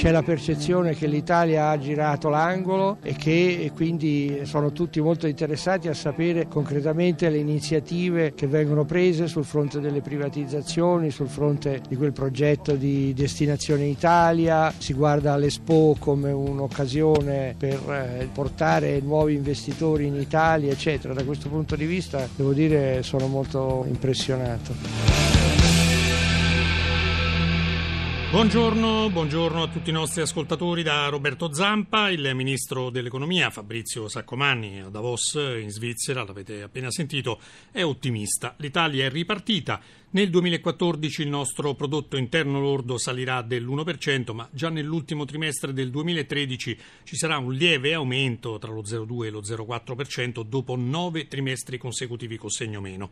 [0.00, 5.88] C'è la percezione che l'Italia ha girato l'angolo e che quindi sono tutti molto interessati
[5.88, 11.96] a sapere concretamente le iniziative che vengono prese sul fronte delle privatizzazioni, sul fronte di
[11.96, 20.06] quel progetto di destinazione Italia, si guarda all'Expo come un'occasione per eh, portare nuovi investitori
[20.06, 21.12] in Italia, eccetera.
[21.12, 25.39] Da questo punto di vista devo dire sono molto impressionato.
[28.30, 34.78] Buongiorno, buongiorno, a tutti i nostri ascoltatori da Roberto Zampa, il ministro dell'economia Fabrizio Saccomanni
[34.78, 37.40] a Davos in Svizzera, l'avete appena sentito,
[37.72, 38.54] è ottimista.
[38.58, 39.80] L'Italia è ripartita,
[40.12, 46.78] nel 2014 il nostro prodotto interno lordo salirà dell'1%, ma già nell'ultimo trimestre del 2013
[47.04, 52.36] ci sarà un lieve aumento tra lo 0,2 e lo 0,4% dopo nove trimestri consecutivi
[52.36, 53.10] con segno meno.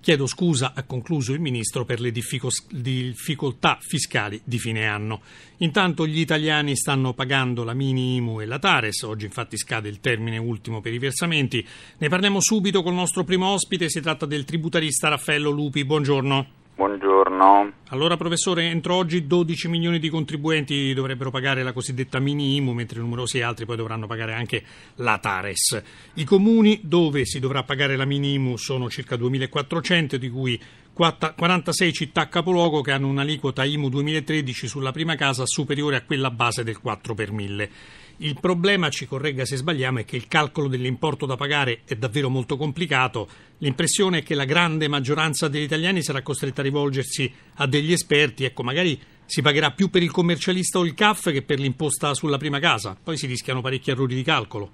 [0.00, 5.22] Chiedo scusa, ha concluso il Ministro, per le difficoltà fiscali di fine anno.
[5.58, 10.00] Intanto gli italiani stanno pagando la mini IMU e la Tares, oggi infatti scade il
[10.00, 11.66] termine ultimo per i versamenti.
[11.98, 15.84] Ne parliamo subito col nostro primo ospite, si tratta del tributarista Raffaello Lupi.
[15.84, 16.34] Buongiorno.
[16.76, 17.72] Buongiorno.
[17.88, 23.00] Allora, professore, entro oggi 12 milioni di contribuenti dovrebbero pagare la cosiddetta mini IMU, mentre
[23.00, 24.62] numerosi altri poi dovranno pagare anche
[24.96, 25.82] la Tares.
[26.14, 30.60] I comuni dove si dovrà pagare la mini IMU sono circa 2.400, di cui
[30.92, 36.62] 46 città capoluogo che hanno un'aliquota IMU 2013 sulla prima casa superiore a quella base
[36.62, 37.70] del 4 per 1000.
[38.18, 42.30] Il problema, ci corregga se sbagliamo, è che il calcolo dell'importo da pagare è davvero
[42.30, 43.28] molto complicato.
[43.58, 48.44] L'impressione è che la grande maggioranza degli italiani sarà costretta a rivolgersi a degli esperti.
[48.44, 52.38] Ecco, magari si pagherà più per il commercialista o il CAF che per l'imposta sulla
[52.38, 52.96] prima casa.
[53.02, 54.70] Poi si rischiano parecchi errori di calcolo.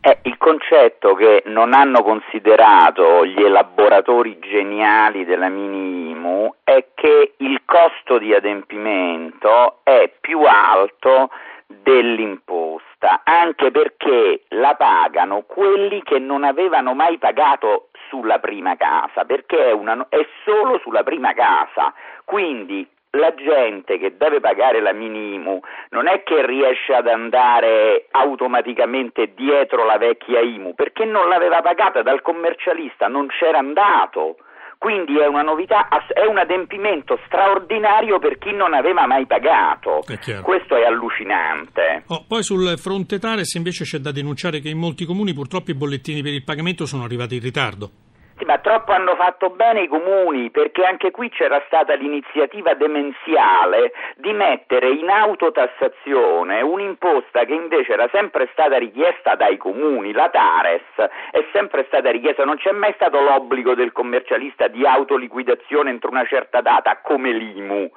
[0.00, 7.34] Eh, il concetto che non hanno considerato gli elaboratori geniali della mini IMU è che
[7.36, 11.30] il costo di adempimento è più alto
[11.66, 19.68] dell'imposta, anche perché la pagano quelli che non avevano mai pagato sulla prima casa, perché
[19.68, 21.92] è, una, è solo sulla prima casa,
[22.24, 25.60] quindi la gente che deve pagare la minimu
[25.90, 32.02] non è che riesce ad andare automaticamente dietro la vecchia IMU perché non l'aveva pagata
[32.02, 34.36] dal commercialista, non c'era andato.
[34.78, 40.02] Quindi è una novità, è un adempimento straordinario per chi non aveva mai pagato.
[40.06, 42.04] È Questo è allucinante.
[42.08, 45.74] Oh, poi sul fronte Tares invece c'è da denunciare che in molti comuni purtroppo i
[45.74, 47.90] bollettini per il pagamento sono arrivati in ritardo.
[48.38, 53.92] Sì, ma troppo hanno fatto bene i comuni perché anche qui c'era stata l'iniziativa demenziale
[54.16, 60.82] di mettere in autotassazione un'imposta che invece era sempre stata richiesta dai comuni, la Tares
[61.30, 66.26] è sempre stata richiesta, non c'è mai stato l'obbligo del commercialista di autoliquidazione entro una
[66.26, 67.90] certa data come l'IMU.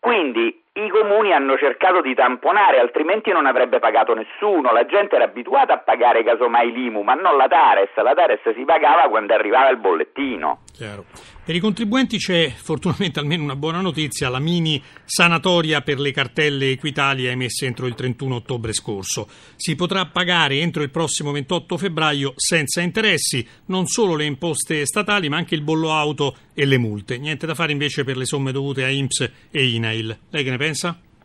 [0.00, 4.72] Quindi i comuni hanno cercato di tamponare, altrimenti non avrebbe pagato nessuno.
[4.72, 7.90] La gente era abituata a pagare casomai l'IMU, ma non la Tares.
[7.96, 10.60] La Tares si pagava quando arrivava il bollettino.
[10.72, 11.04] Chiaro.
[11.48, 16.72] Per i contribuenti c'è fortunatamente almeno una buona notizia, la mini sanatoria per le cartelle
[16.72, 19.26] Equitalia emesse entro il 31 ottobre scorso.
[19.56, 25.30] Si potrà pagare entro il prossimo 28 febbraio senza interessi non solo le imposte statali
[25.30, 27.16] ma anche il bollo auto e le multe.
[27.16, 30.18] Niente da fare invece per le somme dovute a IMSS e INAIL.
[30.28, 30.67] Lei che ne pensa?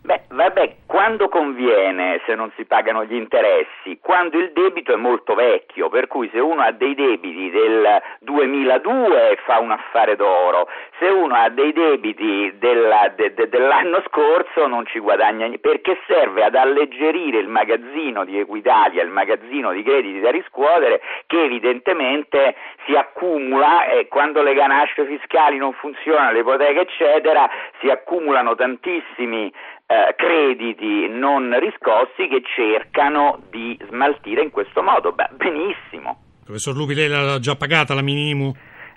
[0.03, 5.33] Beh, vabbè, quando conviene se non si pagano gli interessi, quando il debito è molto
[5.33, 11.07] vecchio, per cui se uno ha dei debiti del 2002 fa un affare d'oro, se
[11.07, 16.43] uno ha dei debiti della, de, de, dell'anno scorso non ci guadagna niente, perché serve
[16.43, 22.55] ad alleggerire il magazzino di Equitalia, il magazzino di crediti da riscuotere che evidentemente
[22.85, 27.49] si accumula e quando le ganasce fiscali non funzionano, le ipoteche eccetera,
[27.79, 29.51] si accumulano tantissimi
[29.85, 35.11] eh, crediti non riscossi che cercano di smaltire in questo modo.
[35.11, 36.19] Beh, benissimo.
[36.43, 38.53] Professor Lupi, lei l'ha già pagata la minimu?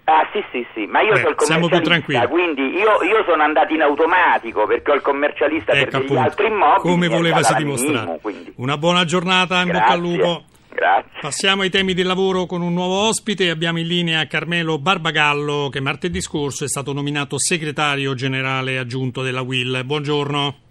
[0.08, 2.26] Ah sì sì sì, ma io Beh, sono il siamo più tranquilli.
[2.28, 6.46] quindi io, io, sono andato in automatico perché ho il commercialista ecco, per appunto, altri
[6.46, 6.80] immobili.
[6.80, 8.20] Come volevasi dimostrare.
[8.22, 9.80] Minimo, Una buona giornata, in Grazie.
[9.80, 10.44] bocca al lupo.
[10.72, 11.20] Grazie.
[11.20, 13.50] Passiamo ai temi del lavoro con un nuovo ospite.
[13.50, 19.40] Abbiamo in linea Carmelo Barbagallo che martedì scorso è stato nominato segretario generale aggiunto della
[19.40, 19.82] WIL.
[19.84, 20.65] Buongiorno.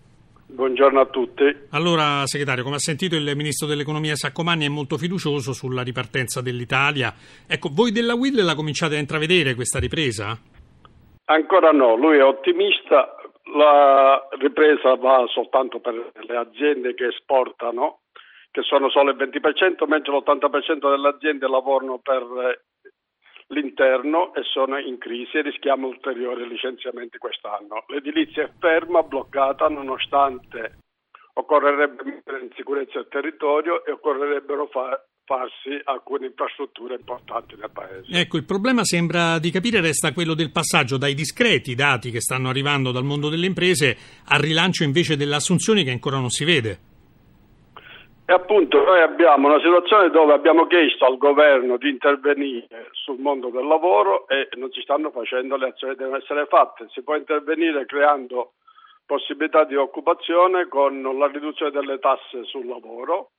[0.47, 1.43] Buongiorno a tutti.
[1.71, 7.13] Allora, segretario, come ha sentito il ministro dell'economia Saccomanni è molto fiducioso sulla ripartenza dell'Italia.
[7.47, 10.37] Ecco, voi della WIL la cominciate a intravedere questa ripresa?
[11.25, 13.15] Ancora no, lui è ottimista,
[13.57, 18.01] la ripresa va soltanto per le aziende che esportano,
[18.51, 22.21] che sono solo il 20%, mentre l'80% delle aziende lavorano per
[23.47, 27.85] l'interno e sono in crisi e rischiamo ulteriori licenziamenti quest'anno.
[27.87, 30.79] L'edilizia è ferma, bloccata, nonostante
[31.37, 38.05] occorrerebbe mettere in sicurezza il territorio e occorrerebbero fa- farsi alcune infrastrutture importanti nel Paese.
[38.11, 42.49] Ecco, il problema sembra di capire resta quello del passaggio dai discreti dati che stanno
[42.49, 46.84] arrivando dal mondo delle imprese al rilancio invece delle assunzioni che ancora non si vede.
[48.27, 53.49] E appunto noi abbiamo una situazione dove abbiamo chiesto al governo di intervenire sul mondo
[53.49, 56.87] del lavoro e non si stanno facendo le azioni che devono essere fatte.
[56.89, 58.53] Si può intervenire creando
[59.05, 63.29] possibilità di occupazione con la riduzione delle tasse sul lavoro,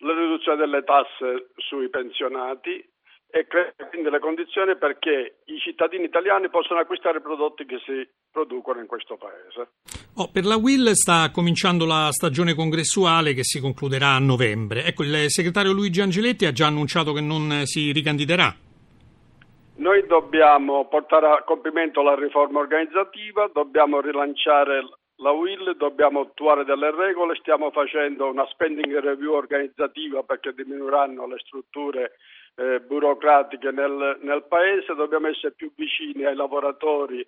[0.00, 2.86] la riduzione delle tasse sui pensionati
[3.34, 8.78] e crea quindi le condizioni perché i cittadini italiani possano acquistare prodotti che si producono
[8.78, 9.70] in questo paese.
[10.18, 14.84] Oh, per la Will sta cominciando la stagione congressuale che si concluderà a novembre.
[14.84, 18.54] Ecco, il segretario Luigi Angeletti ha già annunciato che non si ricandiderà.
[19.78, 26.94] Noi dobbiamo portare a compimento la riforma organizzativa, dobbiamo rilanciare la Will, dobbiamo attuare delle
[26.94, 32.12] regole, stiamo facendo una spending review organizzativa perché diminuiranno le strutture
[32.56, 37.20] eh, burocratiche nel, nel Paese, dobbiamo essere più vicini ai lavoratori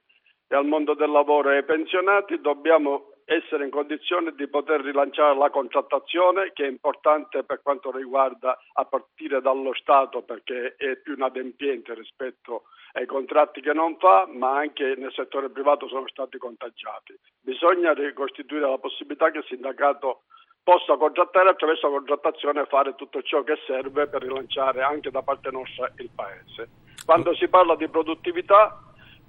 [0.48, 5.36] e al mondo del lavoro e ai pensionati, dobbiamo essere in condizione di poter rilanciare
[5.36, 11.14] la contrattazione che è importante per quanto riguarda a partire dallo Stato perché è più
[11.14, 12.62] inadempiente rispetto
[12.92, 17.18] ai contratti che non fa, ma anche nel settore privato sono stati contagiati.
[17.40, 20.22] Bisogna ricostituire la possibilità che il sindacato
[20.66, 25.52] possa contrattare attraverso la contrattazione fare tutto ciò che serve per rilanciare anche da parte
[25.52, 26.68] nostra il Paese.
[27.04, 28.76] Quando si parla di produttività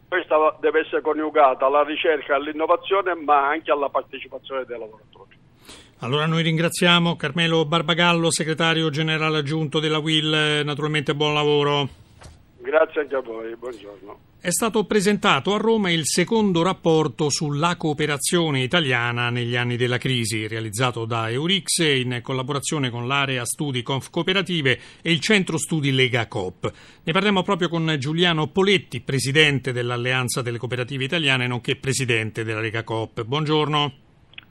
[0.08, 5.38] questa deve essere coniugata alla ricerca e all'innovazione ma anche alla partecipazione dei lavoratori.
[6.00, 11.88] Allora noi ringraziamo Carmelo Barbagallo, segretario generale aggiunto della WIL, naturalmente buon lavoro.
[12.58, 14.20] Grazie anche a voi, buongiorno.
[14.40, 20.48] È stato presentato a Roma il secondo rapporto sulla cooperazione italiana negli anni della crisi,
[20.48, 26.28] realizzato da Eurix in collaborazione con l'area studi Conf Cooperative e il centro studi Lega
[26.28, 26.72] Coop.
[27.04, 32.84] Ne parliamo proprio con Giuliano Poletti, presidente dell'Alleanza delle Cooperative Italiane, nonché presidente della Lega
[32.84, 33.24] Coop.
[33.24, 33.94] Buongiorno.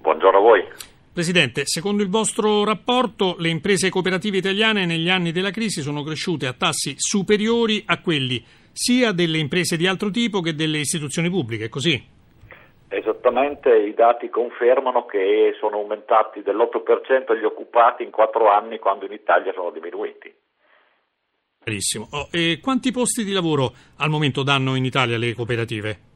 [0.00, 0.64] Buongiorno a voi.
[1.12, 6.48] Presidente, secondo il vostro rapporto, le imprese cooperative italiane negli anni della crisi sono cresciute
[6.48, 8.44] a tassi superiori a quelli
[8.76, 12.14] sia delle imprese di altro tipo che delle istituzioni pubbliche, è così?
[12.88, 19.12] Esattamente, i dati confermano che sono aumentati dell'8% gli occupati in quattro anni quando in
[19.12, 20.32] Italia sono diminuiti.
[21.64, 22.06] Benissimo.
[22.10, 26.14] Oh, e quanti posti di lavoro al momento danno in Italia le cooperative?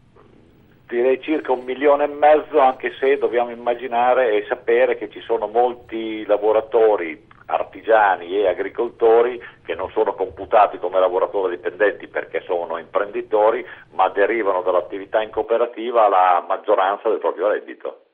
[0.90, 5.46] direi circa un milione e mezzo, anche se dobbiamo immaginare e sapere che ci sono
[5.46, 13.64] molti lavoratori artigiani e agricoltori che non sono computati come lavoratori dipendenti perché sono imprenditori,
[13.92, 18.04] ma derivano dall'attività in cooperativa la maggioranza del proprio reddito.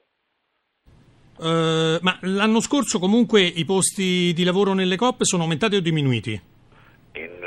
[1.38, 6.54] Uh, ma l'anno scorso comunque i posti di lavoro nelle coppe sono aumentati o diminuiti?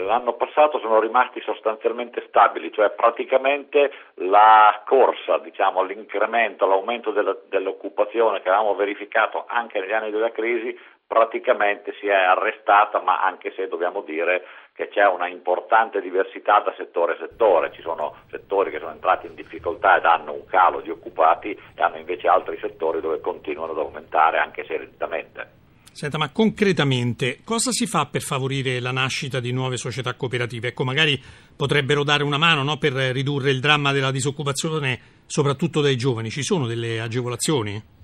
[0.10, 8.42] l'anno passato sono rimasti sostanzialmente stabili, cioè praticamente la corsa diciamo, all'incremento, all'aumento della, dell'occupazione
[8.42, 10.76] che avevamo verificato anche negli anni della crisi
[11.10, 14.46] praticamente si è arrestata, ma anche se dobbiamo dire
[14.76, 19.26] che c'è una importante diversità da settore a settore, ci sono settori che sono entrati
[19.26, 23.72] in difficoltà ed hanno un calo di occupati e hanno invece altri settori dove continuano
[23.72, 25.58] ad aumentare anche se lentamente.
[25.92, 30.68] Senta, ma concretamente cosa si fa per favorire la nascita di nuove società cooperative?
[30.68, 31.20] Ecco, magari
[31.58, 36.30] potrebbero dare una mano no, per ridurre il dramma della disoccupazione, soprattutto dai giovani.
[36.30, 37.98] Ci sono delle agevolazioni?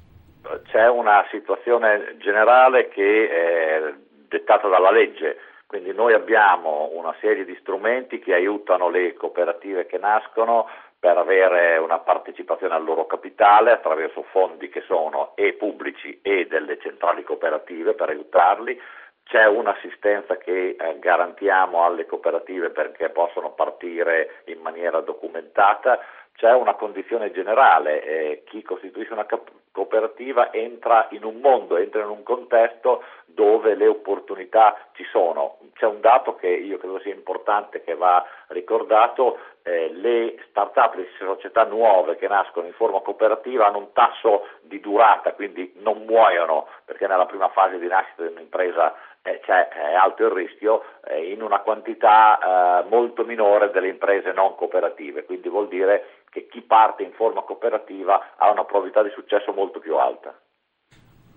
[0.75, 3.93] C'è una situazione generale che è
[4.27, 5.37] dettata dalla legge.
[5.67, 10.67] Quindi noi abbiamo una serie di strumenti che aiutano le cooperative che nascono
[10.99, 16.77] per avere una partecipazione al loro capitale attraverso fondi che sono e pubblici e delle
[16.79, 18.77] centrali cooperative per aiutarli.
[19.23, 26.01] C'è un'assistenza che eh, garantiamo alle cooperative perché possono partire in maniera documentata,
[26.35, 29.25] c'è una condizione generale, eh, chi costituisce una
[29.71, 35.57] cooperativa entra in un mondo, entra in un contesto dove le opportunità ci sono.
[35.73, 41.07] C'è un dato che io credo sia importante che va ricordato, eh, le start-up, le
[41.17, 46.67] società nuove che nascono in forma cooperativa hanno un tasso di durata, quindi non muoiono
[46.85, 51.31] perché nella prima fase di nascita di un'impresa eh, cioè, è alto il rischio eh,
[51.31, 56.59] in una quantità eh, molto minore delle imprese non cooperative, quindi vuol dire che chi
[56.59, 60.37] parte in forma cooperativa ha una probabilità di successo molto più alta.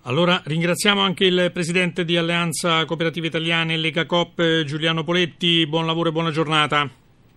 [0.03, 6.09] Allora ringraziamo anche il presidente di Alleanza Cooperative Italiane Lega Coop Giuliano Poletti, buon lavoro
[6.09, 6.85] e buona giornata.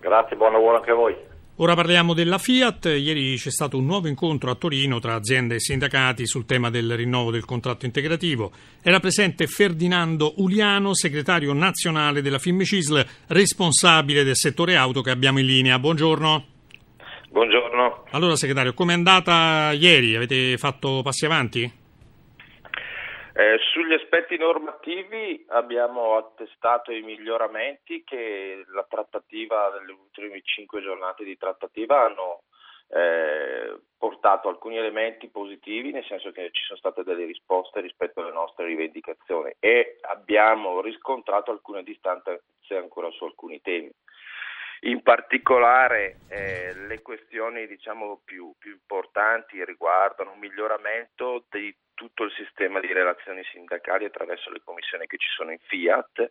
[0.00, 1.16] Grazie, buon lavoro anche a voi.
[1.56, 2.86] Ora parliamo della Fiat.
[2.86, 6.96] Ieri c'è stato un nuovo incontro a Torino tra aziende e sindacati sul tema del
[6.96, 8.50] rinnovo del contratto integrativo.
[8.82, 15.46] Era presente Ferdinando Uliano, segretario nazionale della Fimme-Cisl, responsabile del settore auto che abbiamo in
[15.46, 15.78] linea.
[15.78, 16.51] Buongiorno.
[17.32, 18.04] Buongiorno.
[18.10, 20.14] Allora, segretario, com'è andata ieri?
[20.14, 21.62] Avete fatto passi avanti?
[21.62, 31.24] Eh, sugli aspetti normativi abbiamo attestato i miglioramenti che la trattativa delle ultime cinque giornate
[31.24, 32.42] di trattativa hanno
[32.88, 38.32] eh, portato alcuni elementi positivi, nel senso che ci sono state delle risposte rispetto alle
[38.32, 42.42] nostre rivendicazioni e abbiamo riscontrato alcune distanze
[42.76, 43.90] ancora su alcuni temi.
[44.84, 52.32] In particolare eh, le questioni diciamo, più, più, importanti riguardano un miglioramento di tutto il
[52.32, 56.30] sistema di relazioni sindacali attraverso le commissioni che ci sono in Fiat,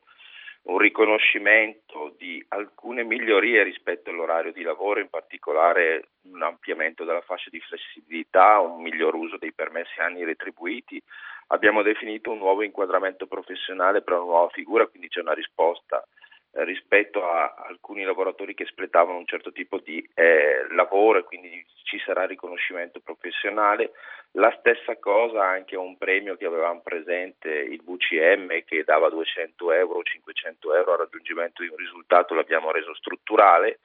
[0.63, 7.49] un riconoscimento di alcune migliorie rispetto all'orario di lavoro, in particolare un ampliamento della fascia
[7.49, 11.01] di flessibilità, un miglior uso dei permessi anni retribuiti.
[11.47, 16.05] Abbiamo definito un nuovo inquadramento professionale per una nuova figura, quindi c'è una risposta
[16.53, 21.97] rispetto a alcuni lavoratori che espletavano un certo tipo di eh, lavoro e quindi ci
[22.05, 23.91] sarà riconoscimento professionale.
[24.31, 29.71] La stessa cosa anche a un premio che avevamo presente il VCM che dava 200
[29.73, 33.79] euro o 500 euro al raggiungimento di un risultato, l'abbiamo reso strutturale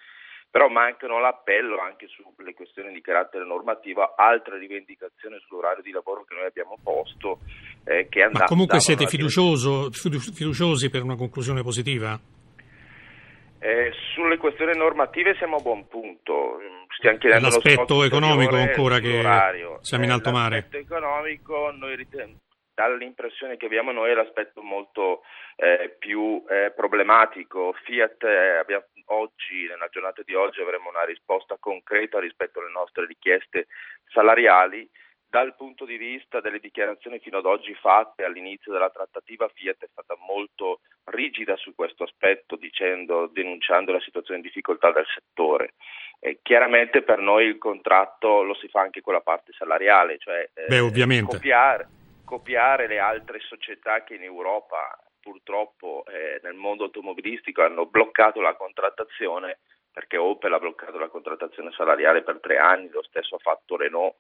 [0.48, 6.34] però mancano l'appello anche sulle questioni di carattere normativo, altre rivendicazioni sull'orario di lavoro che
[6.34, 7.40] noi abbiamo posto.
[7.84, 12.18] Eh, che Ma comunque siete fiduciosi per una conclusione positiva?
[13.66, 16.60] Eh, sulle questioni normative siamo a buon punto.
[16.96, 19.24] Stiamo chiedendo l'aspetto economico ancora che
[19.80, 20.60] siamo in alto mare.
[20.60, 22.38] L'aspetto economico noi riteniamo
[22.72, 25.22] dall'impressione che abbiamo noi è l'aspetto molto
[25.56, 27.74] eh, più eh, problematico.
[27.82, 33.04] Fiat eh, abbiamo, oggi, nella giornata di oggi, avremo una risposta concreta rispetto alle nostre
[33.04, 33.66] richieste
[34.12, 34.88] salariali
[35.28, 39.88] dal punto di vista delle dichiarazioni fino ad oggi fatte all'inizio della trattativa, Fiat è
[39.90, 45.74] stata molto rigida su questo aspetto, dicendo, denunciando la situazione di difficoltà del settore.
[46.20, 50.48] Eh, chiaramente per noi il contratto lo si fa anche con la parte salariale, cioè
[50.54, 50.66] eh,
[51.34, 51.88] copiare,
[52.24, 58.54] copiare, le altre società che in Europa purtroppo eh, nel mondo automobilistico hanno bloccato la
[58.54, 59.58] contrattazione
[59.96, 64.16] perché Opel ha bloccato la contrattazione salariale per tre anni, lo stesso ha fatto Renault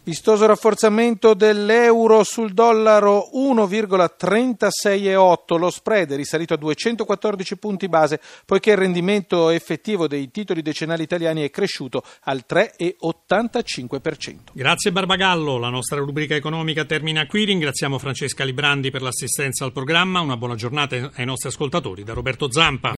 [0.03, 8.72] Vistoso rafforzamento dell'euro sul dollaro 1,368, lo spread è risalito a 214 punti base poiché
[8.72, 14.38] il rendimento effettivo dei titoli decennali italiani è cresciuto al 3,85%.
[14.53, 20.20] Grazie Barbagallo, la nostra rubrica economica termina qui, ringraziamo Francesca Librandi per l'assistenza al programma,
[20.20, 22.89] una buona giornata ai nostri ascoltatori da Roberto Zampa.